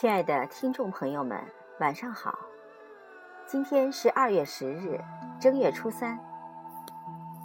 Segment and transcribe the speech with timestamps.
[0.00, 1.38] 亲爱的听众朋友们，
[1.78, 2.38] 晚上好！
[3.46, 4.98] 今天是二月十日，
[5.38, 6.18] 正月初三。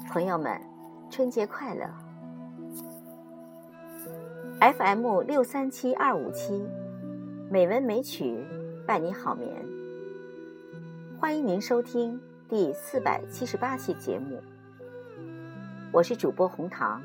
[0.07, 0.57] 朋友们，
[1.09, 1.86] 春节快乐
[4.62, 6.66] ！FM 六三七二五七，
[7.52, 8.41] 美文美曲
[8.88, 9.52] 伴你好眠。
[11.20, 12.17] 欢迎您收听
[12.48, 14.41] 第四百七十八期节目，
[15.91, 17.03] 我是主播红糖。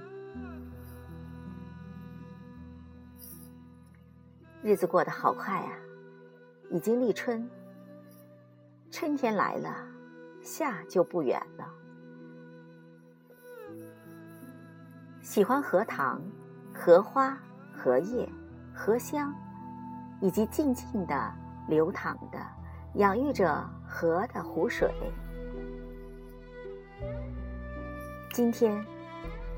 [4.62, 5.72] 日子过得好快啊，
[6.70, 7.48] 已经立春，
[8.90, 9.74] 春天来了，
[10.42, 11.66] 夏就不远了。
[15.22, 16.20] 喜欢荷塘、
[16.74, 17.38] 荷花、
[17.72, 18.28] 荷叶、
[18.74, 19.34] 荷香，
[20.20, 21.34] 以及静静的
[21.66, 22.38] 流淌的、
[22.96, 24.92] 养育着河的湖水。
[28.34, 28.84] 今天，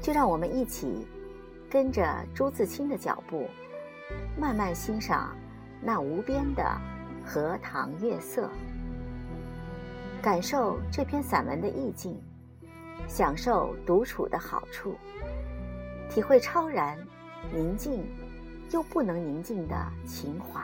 [0.00, 1.09] 就让我们一起
[1.69, 3.48] 跟着朱自清的脚步。
[4.39, 5.36] 慢慢欣赏
[5.81, 6.81] 那无边的
[7.25, 8.50] 荷塘月色，
[10.20, 12.20] 感受这篇散文的意境，
[13.06, 14.97] 享受独处的好处，
[16.09, 16.98] 体会超然、
[17.53, 18.05] 宁静
[18.70, 19.75] 又不能宁静的
[20.06, 20.61] 情怀。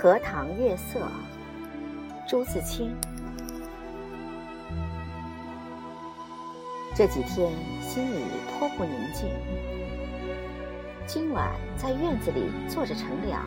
[0.00, 1.10] 荷塘月色，
[2.24, 2.94] 朱自清。
[6.94, 9.28] 这几天心里颇不宁静。
[11.04, 13.42] 今晚在院子里坐着乘凉，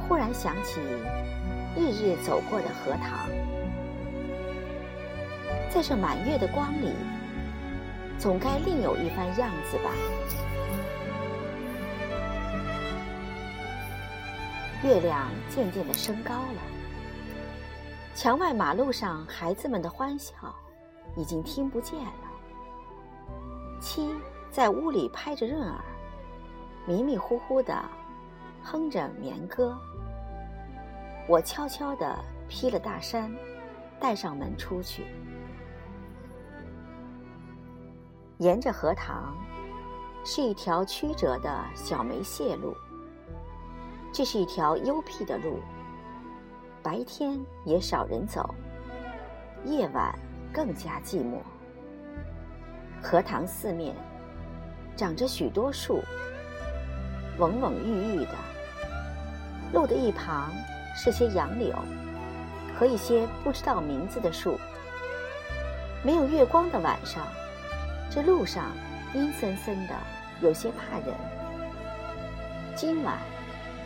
[0.00, 0.80] 忽然想起
[1.76, 3.28] 日日走过的荷塘，
[5.70, 6.94] 在这满月的光里，
[8.18, 9.90] 总该另有一番样子吧。
[14.82, 16.62] 月亮渐渐的升高了，
[18.16, 20.34] 墙外马路上孩子们的欢笑
[21.16, 22.12] 已经听不见了。
[23.80, 24.12] 七
[24.50, 25.80] 在屋里拍着闰儿，
[26.84, 27.80] 迷迷糊糊的
[28.60, 29.78] 哼着眠歌。
[31.28, 32.18] 我悄悄地
[32.48, 33.32] 披了大衫，
[34.00, 35.06] 带上门出去。
[38.38, 39.32] 沿着荷塘，
[40.24, 42.74] 是一条曲折的小梅泄路。
[44.12, 45.58] 这是一条幽僻的路，
[46.82, 48.54] 白天也少人走，
[49.64, 50.14] 夜晚
[50.52, 51.38] 更加寂寞。
[53.02, 53.96] 荷塘四面
[54.94, 56.02] 长着许多树，
[57.38, 58.34] 蓊蓊郁郁的。
[59.72, 60.52] 路的一旁
[60.94, 61.74] 是些杨柳
[62.78, 64.58] 和一些不知道名字的树。
[66.04, 67.26] 没有月光的晚上，
[68.10, 68.72] 这路上
[69.14, 69.94] 阴森森的，
[70.42, 71.16] 有些怕人。
[72.76, 73.18] 今晚。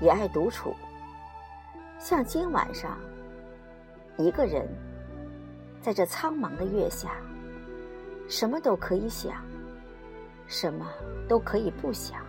[0.00, 0.74] 也爱独处，
[1.98, 2.98] 像今晚上，
[4.16, 4.68] 一个人，
[5.80, 7.12] 在这苍茫的月下，
[8.28, 9.44] 什么都可以想，
[10.46, 10.86] 什么
[11.28, 12.20] 都可以不想，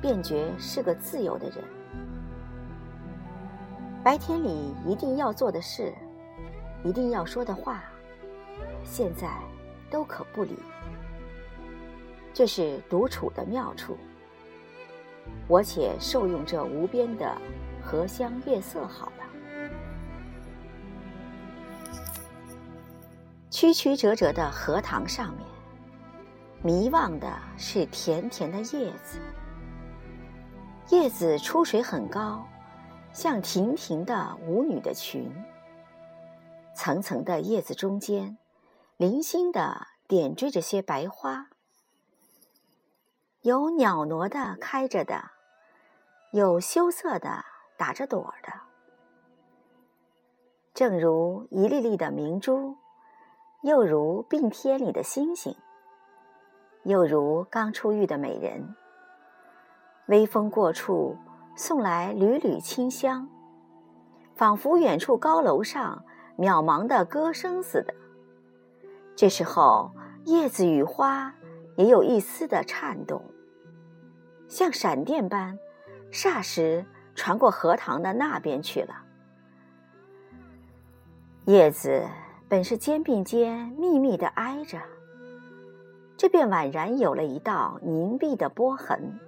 [0.00, 1.58] 便觉是个自由的人。
[4.04, 5.92] 白天里一定要做的事，
[6.82, 7.84] 一定要说的话，
[8.82, 9.30] 现在
[9.90, 10.58] 都可不理。
[12.34, 13.96] 这是独处的妙处。
[15.52, 17.36] 我且受用这无边的
[17.84, 19.68] 荷香月色好了。
[23.50, 25.46] 曲曲折折的荷塘上面，
[26.62, 29.20] 迷望的是甜甜的叶子。
[30.88, 32.42] 叶子出水很高，
[33.12, 35.30] 像亭亭的舞女的裙。
[36.74, 38.38] 层层的叶子中间，
[38.96, 41.48] 零星的点缀着些白花。
[43.42, 45.30] 有袅娜的开着的，
[46.32, 47.44] 有羞涩的
[47.76, 48.54] 打着朵的，
[50.72, 52.74] 正如一粒粒的明珠，
[53.60, 55.54] 又如并天里的星星，
[56.84, 58.74] 又如刚出浴的美人。
[60.06, 61.18] 微风过处，
[61.54, 63.28] 送来缕缕清香，
[64.34, 66.02] 仿佛远处高楼上
[66.38, 67.94] 渺茫的歌声似的。
[69.14, 69.92] 这时候，
[70.24, 71.34] 叶子与花。
[71.76, 73.22] 也有一丝的颤动，
[74.46, 75.58] 像闪电般，
[76.12, 78.94] 霎时传过荷塘的那边去了。
[81.46, 82.06] 叶子
[82.48, 84.78] 本是肩并肩密密的挨着，
[86.16, 89.18] 这便宛然有了一道凝碧的波痕。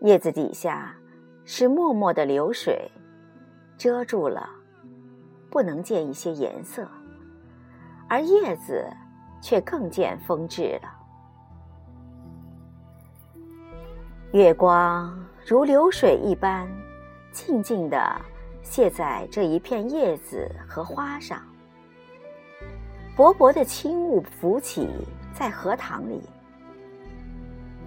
[0.00, 0.94] 叶子底下
[1.44, 2.88] 是脉脉的流水，
[3.76, 4.48] 遮住了，
[5.50, 6.86] 不能见一些颜色，
[8.08, 8.86] 而叶子
[9.40, 10.97] 却更见风致了。
[14.32, 16.68] 月光如流水一般，
[17.32, 17.98] 静静地
[18.62, 21.40] 泻在这一片叶子和花上。
[23.16, 24.86] 薄薄的轻雾浮起
[25.32, 26.20] 在荷塘里，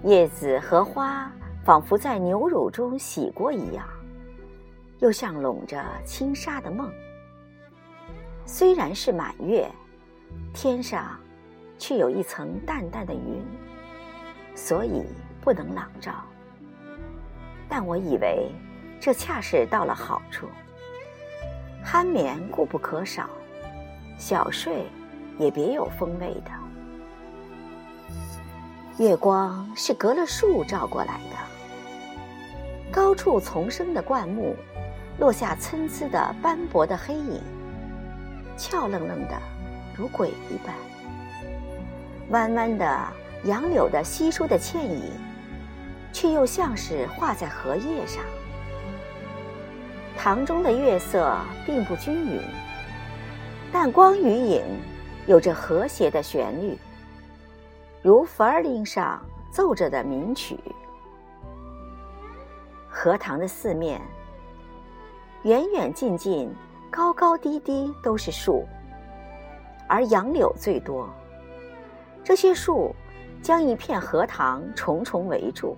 [0.02, 1.30] 叶子和花
[1.64, 3.86] 仿佛在牛乳中洗过一样，
[4.98, 6.92] 又像笼着轻纱的梦。
[8.44, 9.70] 虽然是满月，
[10.52, 11.16] 天上
[11.78, 13.46] 却有一层淡淡的云，
[14.56, 15.04] 所以
[15.40, 16.12] 不能朗照。
[17.74, 18.50] 但我以为，
[19.00, 20.46] 这恰是到了好处。
[21.82, 23.30] 酣眠固不可少，
[24.18, 24.84] 小睡
[25.38, 26.50] 也别有风味的。
[29.02, 34.54] 月光是隔了树照过来的，高处丛生的灌木，
[35.18, 37.40] 落下参差的斑驳的黑影，
[38.58, 39.40] 俏愣愣的，
[39.96, 40.74] 如鬼一般。
[42.28, 43.08] 弯弯的
[43.44, 45.10] 杨柳的稀疏的倩影。
[46.12, 48.22] 却又像是画在荷叶上。
[50.16, 51.36] 塘中的月色
[51.66, 52.40] 并不均匀，
[53.72, 54.62] 但光与影
[55.26, 56.78] 有着和谐的旋律，
[58.02, 59.20] 如弗尔林上
[59.50, 60.58] 奏着的名曲。
[62.88, 64.00] 荷塘的四面，
[65.42, 66.54] 远远近近，
[66.88, 68.64] 高高低低都是树，
[69.88, 71.08] 而杨柳最多。
[72.22, 72.94] 这些树
[73.42, 75.76] 将一片荷塘重重围住。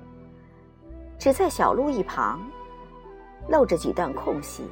[1.19, 2.40] 只在小路一旁，
[3.49, 4.64] 露着几段空隙，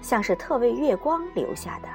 [0.00, 1.88] 像是特为月光留下的。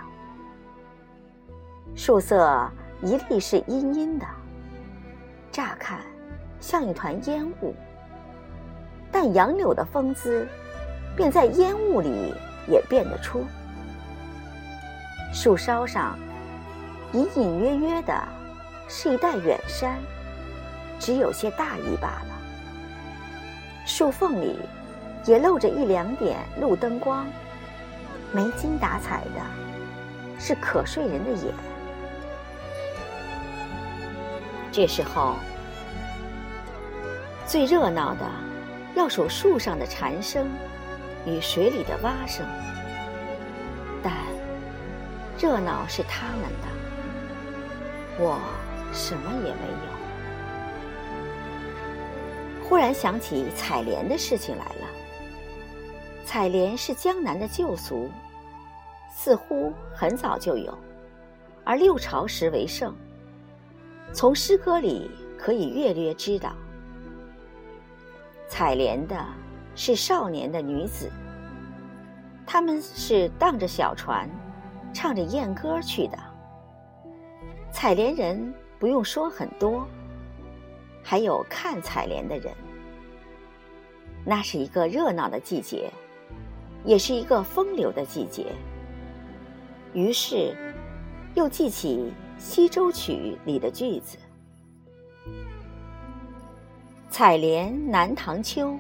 [1.96, 2.70] 树色
[3.02, 4.26] 一粒是阴阴的，
[5.52, 6.00] 乍看
[6.60, 7.76] 像一团烟雾，
[9.12, 10.48] 但杨柳的风姿，
[11.16, 12.34] 便在烟雾里
[12.68, 13.44] 也辨得出。
[15.34, 16.18] 树梢上
[17.14, 18.14] 隐隐约约的，
[18.88, 19.98] 是一带远山，
[21.00, 22.31] 只有些大意罢了。
[23.92, 24.58] 树缝里
[25.26, 27.28] 也露着一两点路灯光，
[28.32, 29.42] 没精打采的，
[30.40, 31.54] 是可睡人的眼。
[34.72, 35.36] 这时候
[37.46, 38.26] 最热闹的，
[38.96, 40.48] 要数树上的蝉声
[41.26, 42.46] 与水里的蛙声，
[44.02, 44.14] 但
[45.38, 48.40] 热闹是他们的，我
[48.94, 50.01] 什么也没有。
[52.72, 54.88] 忽然想起采莲的事情来了。
[56.24, 58.10] 采莲是江南的旧俗，
[59.14, 60.74] 似乎很早就有，
[61.66, 62.96] 而六朝时为盛。
[64.14, 66.54] 从诗歌里可以略略知道，
[68.48, 69.22] 采莲的
[69.76, 71.12] 是少年的女子，
[72.48, 74.30] 他们是荡着小船，
[74.94, 76.18] 唱着艳歌去的。
[77.70, 79.86] 采莲人不用说很多。
[81.04, 82.54] 还有看采莲的人，
[84.26, 85.92] 那是一个热闹的季节，
[86.86, 88.48] 也是一个风流的季节。
[89.94, 90.56] 于是，
[91.36, 94.18] 又记起《西洲曲》里的句子
[97.10, 98.78] ：“采莲南塘秋，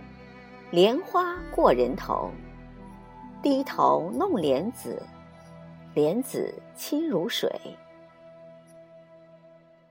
[0.69, 2.29] 莲花过人头。
[3.41, 5.01] 低头弄莲子，
[5.95, 7.51] 莲子清如水。”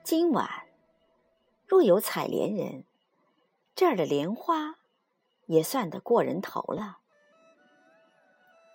[0.05, 0.49] 今晚。
[1.71, 2.85] 若有采莲人，
[3.77, 4.75] 这儿的莲花
[5.47, 6.99] 也算得过人头了。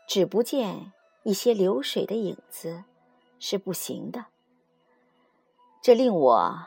[0.07, 2.85] 只不见一些流水的影子，
[3.37, 4.27] 是不行的。
[5.81, 6.57] 这令我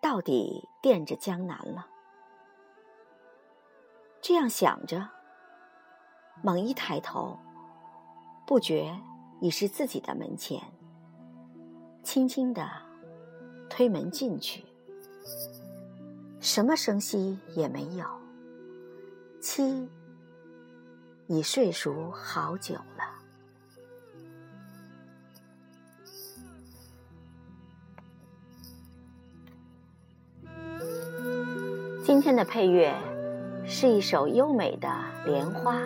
[0.00, 1.88] 到底惦着江南了。
[4.20, 5.10] 这样想着，
[6.40, 7.36] 猛一抬头，
[8.46, 8.96] 不觉
[9.40, 10.62] 已是自己的门前。
[12.04, 12.70] 轻轻的
[13.68, 14.64] 推门进去。
[16.40, 18.04] 什么声息也没有，
[19.40, 19.88] 妻
[21.26, 23.08] 已睡熟好久了。
[32.04, 32.92] 今天的配乐
[33.64, 34.88] 是一首优美的
[35.24, 35.78] 《莲花》，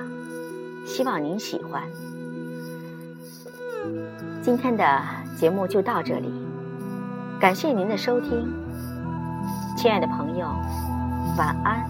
[0.87, 1.89] 希望您喜欢。
[4.43, 5.03] 今天的
[5.37, 6.33] 节目就到这里，
[7.39, 8.66] 感谢您的收听。
[9.77, 10.49] 亲爱的朋友，
[11.37, 11.87] 晚安。